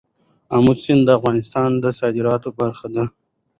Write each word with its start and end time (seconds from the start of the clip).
آمو 0.55 0.73
سیند 0.83 1.01
د 1.05 1.09
افغانستان 1.17 1.69
د 1.83 1.85
صادراتو 1.99 2.49
برخه 2.59 2.87
ده. 2.95 3.03